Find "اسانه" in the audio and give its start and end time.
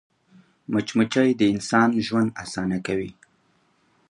2.43-2.77